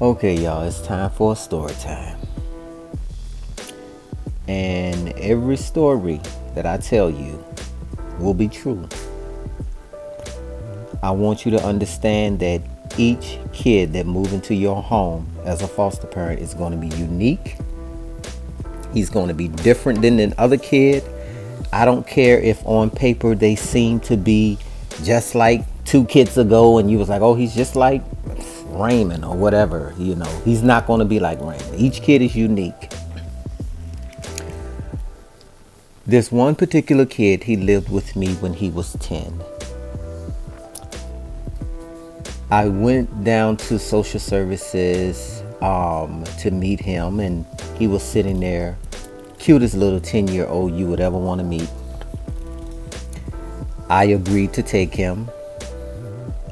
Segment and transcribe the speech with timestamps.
[0.00, 2.16] Okay, y'all, it's time for story time.
[4.46, 6.20] And every story
[6.54, 7.44] that I tell you
[8.20, 8.88] will be true.
[11.02, 12.62] I want you to understand that
[12.96, 16.94] each kid that moves into your home as a foster parent is going to be
[16.96, 17.56] unique.
[18.94, 21.02] He's going to be different than the other kid.
[21.72, 24.58] I don't care if on paper they seem to be
[25.02, 28.00] just like two kids ago and you was like, oh, he's just like
[28.68, 30.40] Raymond or whatever, you know.
[30.44, 31.74] He's not going to be like Raymond.
[31.76, 32.92] Each kid is unique.
[36.06, 39.42] This one particular kid, he lived with me when he was 10.
[42.50, 47.44] I went down to social services um, to meet him, and
[47.78, 48.78] he was sitting there,
[49.38, 51.68] cutest little 10 year old you would ever want to meet.
[53.90, 55.30] I agreed to take him,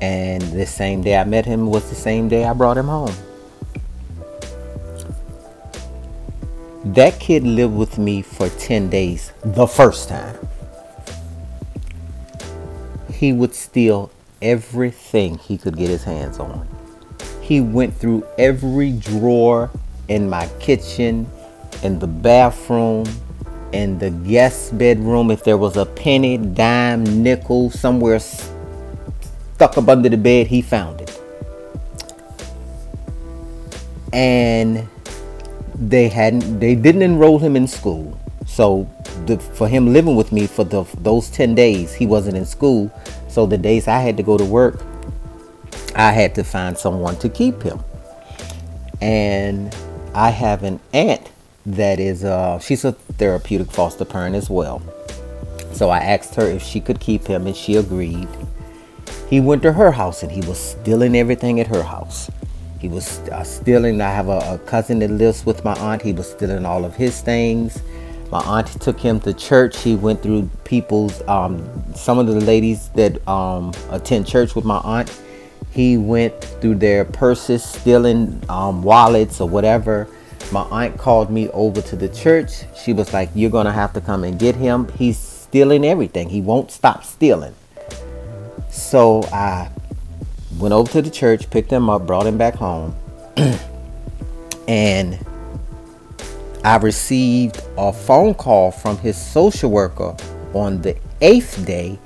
[0.01, 3.15] and the same day I met him was the same day I brought him home.
[6.85, 10.37] That kid lived with me for 10 days the first time.
[13.13, 16.69] He would steal everything he could get his hands on.
[17.41, 19.71] He went through every drawer
[20.09, 21.27] in my kitchen,
[21.83, 23.05] in the bathroom,
[23.73, 25.31] in the guest bedroom.
[25.31, 28.21] If there was a penny, dime, nickel somewhere
[29.57, 31.19] stuck up under the bed, he found it.
[34.13, 34.87] And
[35.75, 38.21] they hadn't they didn't enroll him in school.
[38.45, 38.87] So
[39.25, 42.93] the, for him living with me for the, those 10 days he wasn't in school.
[43.29, 44.83] So the days i had to go to work
[45.95, 47.81] i had to find someone to keep him.
[49.01, 49.75] And
[50.15, 51.31] i have an aunt
[51.65, 54.83] that is uh, she's a therapeutic foster parent as well.
[55.73, 58.29] So i asked her if she could keep him and she agreed
[59.29, 62.31] he went to her house and he was stealing everything at her house
[62.79, 64.01] he was uh, stealing.
[64.01, 66.03] I have a, a, cousin that lives with my aunt.
[66.03, 67.83] He was stealing all of his things.
[68.31, 69.81] My aunt took him to church.
[69.83, 74.79] He went through people's, um, some of the ladies that um, attend church with my
[74.79, 75.21] aunt.
[75.71, 80.09] He went through their purses, stealing um, wallets or whatever.
[80.53, 82.65] My aunt called me over to the church.
[82.77, 84.89] She was like, You're going to have to come and get him.
[84.93, 86.29] He's stealing everything.
[86.29, 87.55] He won't stop stealing.
[88.77, 89.71] So I
[90.59, 92.95] went over to the church, picked him up, brought him back home,
[94.69, 95.19] and
[96.63, 100.15] I received a phone call from his social worker
[100.53, 101.99] on the eighth day,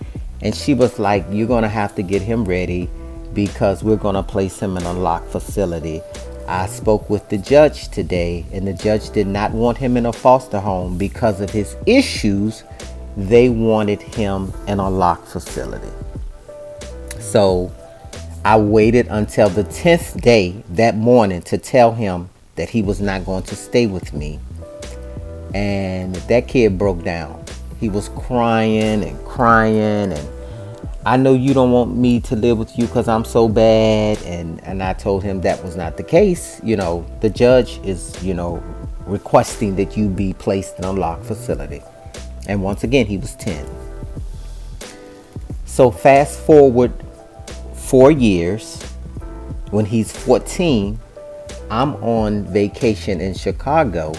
[0.42, 2.88] and she was like, You're gonna have to get him ready
[3.34, 6.00] because we're gonna place him in a locked facility.
[6.46, 10.12] I spoke with the judge today, and the judge did not want him in a
[10.12, 12.62] foster home because of his issues.
[13.16, 15.90] They wanted him in a locked facility.
[17.30, 17.70] So
[18.44, 23.24] I waited until the 10th day that morning to tell him that he was not
[23.24, 24.40] going to stay with me.
[25.54, 27.44] And that kid broke down.
[27.78, 30.28] He was crying and crying and
[31.06, 34.20] I know you don't want me to live with you because I'm so bad.
[34.24, 36.60] And, and I told him that was not the case.
[36.64, 38.60] You know, the judge is, you know,
[39.06, 41.80] requesting that you be placed in a locked facility.
[42.48, 43.66] And once again, he was 10.
[45.64, 46.92] So fast forward
[47.90, 48.80] four years,
[49.72, 50.96] when he's 14,
[51.72, 54.14] I'm on vacation in Chicago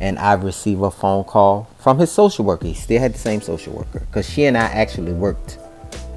[0.00, 2.66] and I receive a phone call from his social worker.
[2.66, 5.58] He still had the same social worker because she and I actually worked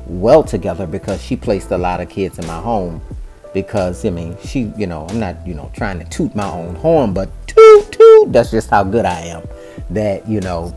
[0.08, 3.02] well together because she placed a lot of kids in my home.
[3.54, 6.76] Because I mean, she, you know, I'm not, you know, trying to toot my own
[6.76, 8.34] horn, but toot toot.
[8.34, 9.48] That's just how good I am.
[9.92, 10.76] That you know,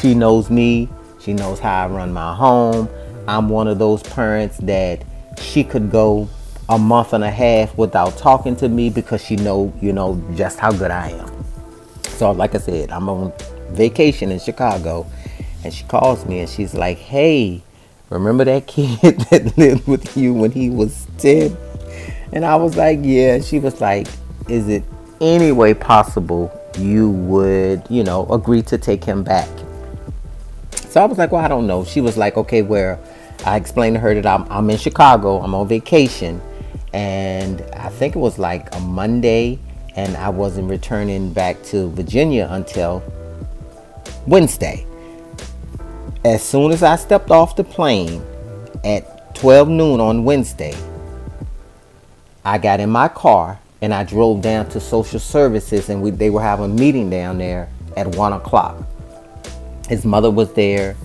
[0.00, 0.88] she knows me.
[1.20, 2.88] She knows how I run my home.
[3.28, 5.02] I'm one of those parents that
[5.38, 6.28] she could go
[6.68, 10.58] a month and a half without talking to me because she know, you know, just
[10.58, 11.44] how good I am.
[12.04, 13.32] So like I said, I'm on
[13.70, 15.06] vacation in Chicago
[15.64, 17.62] and she calls me and she's like, "Hey,
[18.10, 18.98] remember that kid
[19.30, 21.56] that lived with you when he was 10?"
[22.32, 24.08] And I was like, "Yeah." She was like,
[24.48, 24.84] "Is it
[25.20, 29.48] any way possible you would, you know, agree to take him back?"
[30.92, 32.98] So I was like, "Well, I don't know." She was like, "Okay, where
[33.46, 36.38] I explained to her that I'm, I'm in Chicago, I'm on vacation,
[36.92, 39.58] and I think it was like a Monday,
[39.96, 43.02] and I wasn't returning back to Virginia until
[44.26, 44.86] Wednesday.
[46.26, 48.22] As soon as I stepped off the plane
[48.84, 50.76] at 12 noon on Wednesday,
[52.44, 56.28] I got in my car and I drove down to social services, and we, they
[56.28, 58.76] were having a meeting down there at one o'clock.
[59.92, 60.96] His mother was there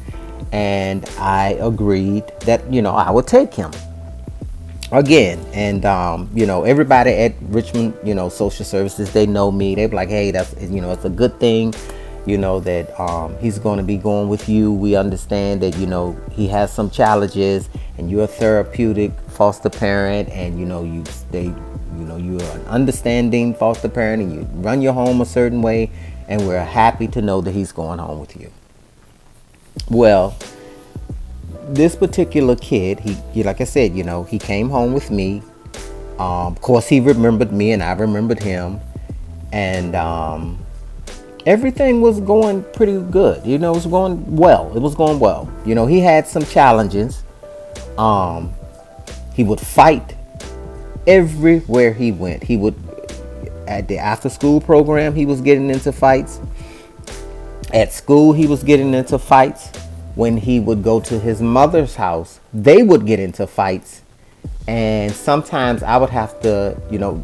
[0.51, 3.71] and I agreed that, you know, I would take him.
[4.93, 9.75] again and um, you know everybody at richmond you know social services they know me.
[9.75, 11.73] They're like hey that's you know it's a good thing
[12.25, 14.71] you know that um, he's going to be going with you.
[14.71, 20.29] We understand that you know he has some challenges and you're a therapeutic foster parent
[20.29, 21.45] and you know you they
[21.99, 25.89] you know you're an understanding foster parent and you run your home a certain way
[26.27, 28.51] and we're happy to know that he's going home with you
[29.89, 30.35] well
[31.67, 35.41] this particular kid, he, like I said, you know, he came home with me.
[36.17, 38.79] Um, of course, he remembered me, and I remembered him,
[39.51, 40.65] and um,
[41.45, 43.45] everything was going pretty good.
[43.45, 44.71] You know, it was going well.
[44.75, 45.51] It was going well.
[45.65, 47.23] You know, he had some challenges.
[47.97, 48.53] Um,
[49.33, 50.15] he would fight
[51.05, 52.43] everywhere he went.
[52.43, 52.75] He would
[53.67, 55.13] at the after school program.
[55.13, 56.39] He was getting into fights.
[57.73, 59.69] At school, he was getting into fights
[60.17, 64.01] when he would go to his mother's house, they would get into fights.
[64.67, 67.23] And sometimes I would have to, you know,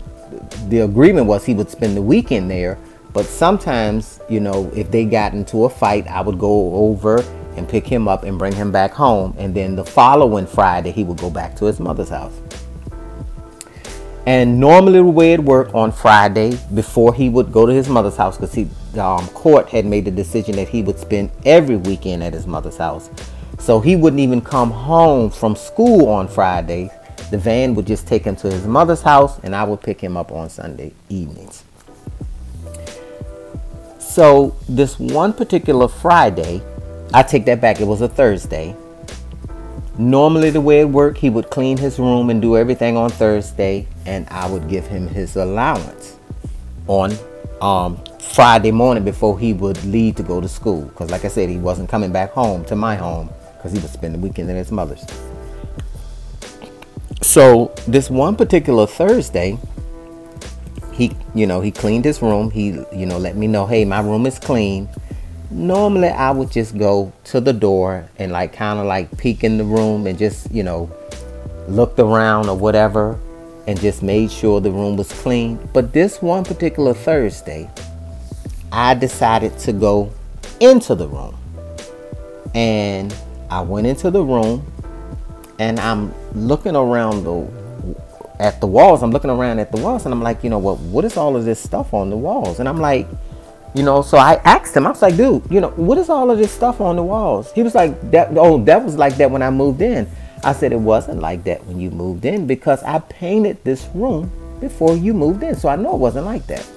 [0.68, 2.78] the agreement was he would spend the weekend there.
[3.12, 7.24] But sometimes, you know, if they got into a fight, I would go over
[7.56, 9.34] and pick him up and bring him back home.
[9.39, 12.34] And then the following Friday, he would go back to his mother's house.
[14.25, 15.00] And normally
[15.31, 19.28] it worked on Friday before he would go to his mother's house because he um,
[19.30, 23.10] court had made the decision that he would spend every weekend at his mother's house.
[23.60, 26.92] So he wouldn't even come home from school on Friday.
[27.31, 30.18] The van would just take him to his mother's house and I would pick him
[30.18, 31.63] up on Sunday evenings.
[34.00, 36.62] So this one particular Friday,
[37.13, 38.75] I take that back, it was a Thursday.
[39.98, 43.88] Normally, the way it worked, he would clean his room and do everything on Thursday,
[44.07, 46.18] and I would give him his allowance
[46.88, 47.13] on
[47.62, 50.84] um, Friday morning before he would leave to go to school.
[50.84, 53.92] Because, like I said, he wasn't coming back home to my home because he would
[53.92, 55.06] spend the weekend at his mother's.
[57.22, 59.58] So, this one particular Thursday,
[60.94, 62.52] he, you know, he cleaned his room.
[62.52, 64.90] He, you know, let me know, hey, my room is clean
[65.54, 69.58] normally I would just go to the door and like kind of like peek in
[69.58, 70.92] the room and just, you know,
[71.68, 73.20] looked around or whatever
[73.68, 75.60] and just made sure the room was clean.
[75.72, 77.70] But this one particular Thursday,
[78.74, 80.12] I decided to go
[80.60, 81.38] into the room.
[82.56, 83.16] And
[83.50, 84.66] I went into the room
[85.60, 87.48] and I'm looking around the
[88.40, 89.04] at the walls.
[89.04, 91.36] I'm looking around at the walls and I'm like, you know what, what is all
[91.36, 92.60] of this stuff on the walls?
[92.60, 93.08] And I'm like,
[93.75, 96.31] you know, so I asked him, I was like, dude, you know, what is all
[96.31, 97.52] of this stuff on the walls?
[97.54, 100.10] He was like, that, oh, that was like that when I moved in.
[100.44, 104.31] I said, it wasn't like that when you moved in because I painted this room
[104.60, 105.56] before you moved in.
[105.56, 106.68] So I know it wasn't like that.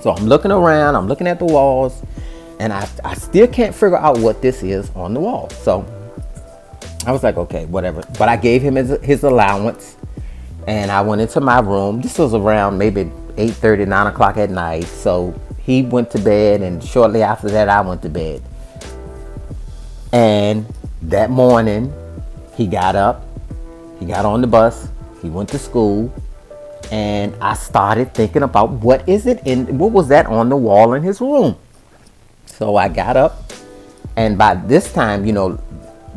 [0.00, 2.02] So I'm looking around, I'm looking at the walls,
[2.58, 5.50] and I, I still can't figure out what this is on the wall.
[5.50, 5.86] So
[7.06, 8.02] I was like, okay, whatever.
[8.18, 9.96] But I gave him his, his allowance
[10.68, 12.02] and I went into my room.
[12.02, 14.84] This was around maybe 8 30, 9 o'clock at night.
[14.84, 18.42] So he went to bed, and shortly after that, I went to bed.
[20.12, 20.66] And
[21.02, 21.90] that morning,
[22.54, 23.24] he got up,
[23.98, 24.88] he got on the bus,
[25.22, 26.12] he went to school,
[26.90, 30.94] and I started thinking about what is it in what was that on the wall
[30.94, 31.56] in his room.
[32.46, 33.52] So I got up,
[34.16, 35.60] and by this time, you know,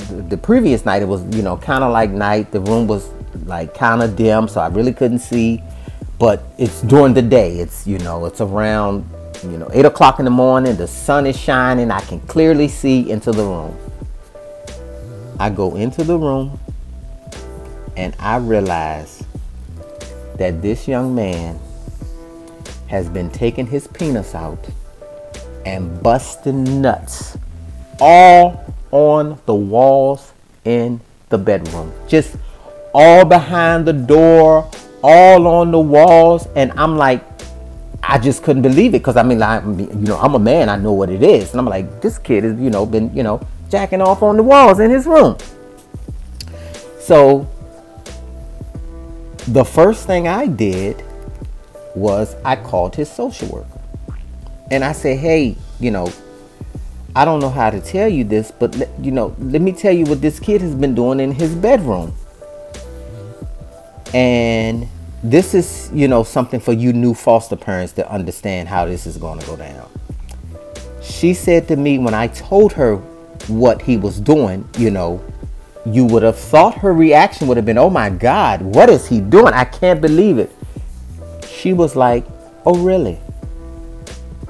[0.09, 2.51] the, the previous night it was you know kind of like night.
[2.51, 3.09] The room was
[3.45, 5.61] like kind of dim, so I really couldn't see.
[6.19, 7.59] But it's during the day.
[7.59, 9.09] It's you know it's around
[9.43, 13.09] you know, 8 o'clock in the morning, the sun is shining, I can clearly see
[13.09, 13.77] into the room.
[15.39, 16.59] I go into the room
[17.97, 19.23] and I realize
[20.41, 21.59] that this young man
[22.87, 24.57] has been taking his penis out
[25.67, 27.37] and busting nuts
[27.99, 30.33] all on the walls
[30.65, 31.93] in the bedroom.
[32.07, 32.37] Just
[32.91, 34.67] all behind the door,
[35.03, 36.47] all on the walls.
[36.55, 37.23] And I'm like,
[38.01, 40.69] I just couldn't believe it because I mean, I, you know, I'm a man.
[40.69, 43.21] I know what it is, and I'm like, this kid has, you know, been, you
[43.21, 45.37] know, jacking off on the walls in his room.
[46.99, 47.47] So
[49.51, 51.03] the first thing I did
[51.93, 53.81] was I called his social worker,
[54.69, 56.11] and I said, hey, you know,
[57.13, 60.05] I don't know how to tell you this, but you know, let me tell you
[60.05, 62.15] what this kid has been doing in his bedroom,
[64.13, 64.87] and
[65.21, 69.17] this is, you know, something for you new foster parents to understand how this is
[69.17, 69.89] going to go down.
[71.01, 72.95] She said to me when I told her
[73.47, 75.21] what he was doing, you know,
[75.85, 79.19] you would have thought her reaction would have been, oh my God, what is he
[79.19, 79.53] doing?
[79.53, 80.51] I can't believe it.
[81.47, 82.25] She was like,
[82.65, 83.19] oh, really?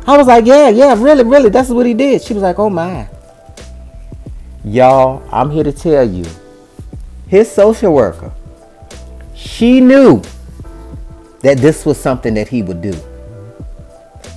[0.08, 1.50] I was like, yeah, yeah, really, really.
[1.50, 2.22] That's what he did.
[2.22, 3.08] She was like, oh my.
[4.64, 6.26] Y'all, I'm here to tell you,
[7.28, 8.32] his social worker
[9.42, 10.22] she knew
[11.42, 12.94] that this was something that he would do.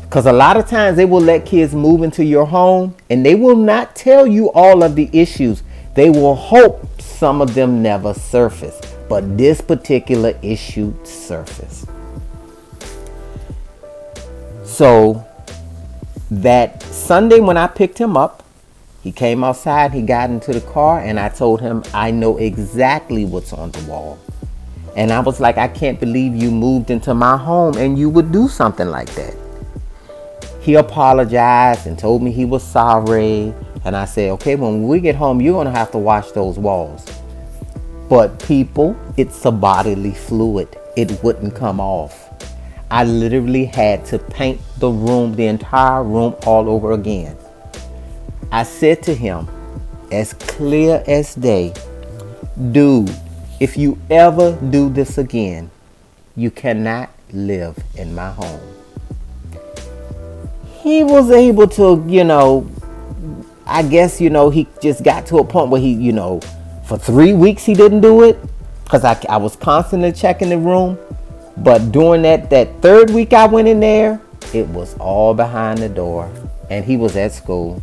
[0.02, 3.34] Because a lot of times they will let kids move into your home and they
[3.34, 5.62] will not tell you all of the issues.
[5.94, 8.80] They will hope some of them never surface.
[9.08, 11.88] But this particular issue surfaced.
[14.64, 15.24] So
[16.30, 18.42] that Sunday when I picked him up,
[19.02, 23.26] he came outside, he got into the car, and I told him, I know exactly
[23.26, 24.18] what's on the wall.
[24.96, 28.30] And I was like, I can't believe you moved into my home and you would
[28.30, 29.34] do something like that.
[30.60, 33.52] He apologized and told me he was sorry.
[33.84, 36.58] And I said, okay, when we get home, you're going to have to wash those
[36.58, 37.04] walls.
[38.08, 42.20] But people, it's a bodily fluid, it wouldn't come off.
[42.90, 47.36] I literally had to paint the room, the entire room, all over again.
[48.52, 49.48] I said to him,
[50.12, 51.74] as clear as day,
[52.70, 53.14] dude,
[53.58, 55.70] if you ever do this again,
[56.36, 58.60] you cannot live in my home.
[60.82, 62.70] He was able to, you know,
[63.66, 66.40] I guess, you know, he just got to a point where he, you know,
[66.84, 68.38] for three weeks he didn't do it
[68.84, 70.98] because I, I was constantly checking the room.
[71.56, 74.20] But during that, that third week I went in there,
[74.52, 76.30] it was all behind the door
[76.70, 77.82] and he was at school.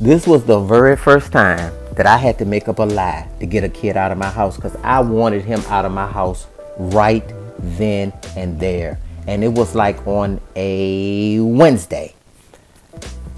[0.00, 3.46] This was the very first time that I had to make up a lie to
[3.46, 6.46] get a kid out of my house because I wanted him out of my house
[6.76, 7.24] right
[7.58, 8.98] then and there.
[9.26, 12.14] And it was like on a Wednesday.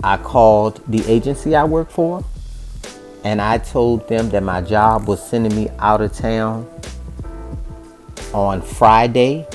[0.05, 2.25] I called the agency I work for
[3.25, 6.69] and I told them that my job was sending me out of town
[8.35, 9.47] on Friday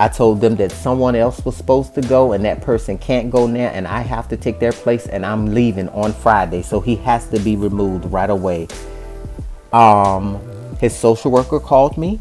[0.00, 3.46] I told them that someone else was supposed to go and that person can't go
[3.46, 6.62] now and I have to take their place and I'm leaving on Friday.
[6.62, 8.68] So he has to be removed right away.
[9.74, 10.40] Um,
[10.78, 12.18] his social worker called me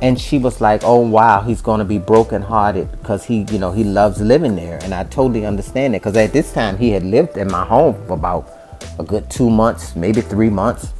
[0.00, 3.72] and she was like, "Oh wow, he's going to be brokenhearted because he, you know,
[3.72, 7.02] he loves living there." And I totally understand it because at this time he had
[7.02, 8.50] lived in my home for about
[8.98, 10.92] a good two months, maybe three months,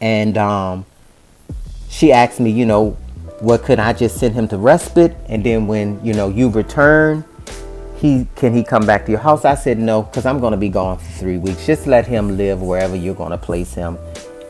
[0.00, 0.84] and um,
[1.88, 2.90] she asked me, you know,
[3.40, 5.16] what could I just send him to respite?
[5.28, 7.24] And then when you know you return
[7.96, 9.44] he can he come back to your house?
[9.44, 11.66] I said no because I'm going to be gone for three weeks.
[11.66, 13.98] Just let him live wherever you're going to place him.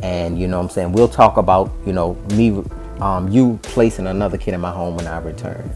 [0.02, 2.62] And you know I'm saying we'll talk about you know me
[3.00, 5.70] um, you placing another kid in my home when I return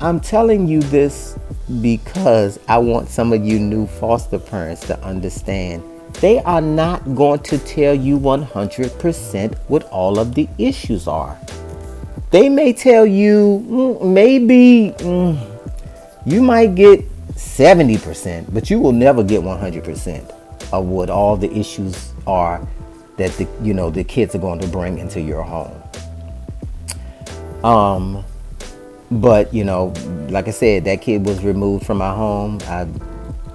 [0.00, 1.38] I'm telling you this
[1.80, 5.82] because I want some of you new foster parents to understand
[6.14, 11.38] they are not going to tell you 100% what all of the issues are
[12.30, 15.38] they may tell you mm, maybe mm,
[16.26, 17.00] you might get
[17.34, 20.30] 70%, but you will never get 100%
[20.72, 22.66] of what all the issues are
[23.18, 25.80] that the you know the kids are going to bring into your home.
[27.64, 28.24] Um
[29.10, 29.92] but you know,
[30.28, 32.60] like I said, that kid was removed from my home.
[32.64, 32.86] I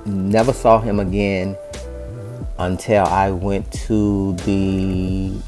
[0.05, 1.57] never saw him again
[2.57, 5.39] until I went to the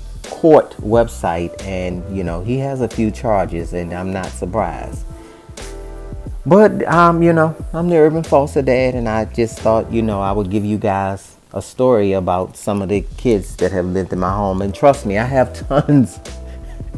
[0.41, 5.05] court website and you know he has a few charges and i'm not surprised
[6.47, 10.19] but um you know i'm the urban foster dad and i just thought you know
[10.19, 14.11] i would give you guys a story about some of the kids that have lived
[14.13, 16.19] in my home and trust me i have tons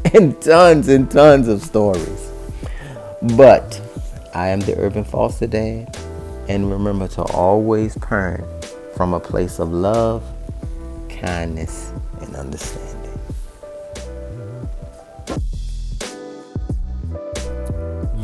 [0.14, 2.32] and tons and tons of stories
[3.36, 3.82] but
[4.34, 5.96] i am the urban foster dad
[6.50, 8.46] and remember to always parent
[8.96, 10.24] from a place of love
[11.10, 11.92] kindness
[12.22, 12.94] and understanding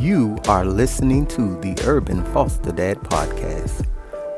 [0.00, 3.86] You are listening to the Urban Foster Dad podcast.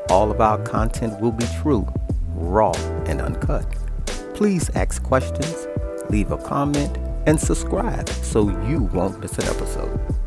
[0.09, 1.87] All of our content will be true,
[2.35, 2.73] raw,
[3.05, 3.65] and uncut.
[4.33, 5.67] Please ask questions,
[6.09, 10.22] leave a comment, and subscribe so you won't miss an episode.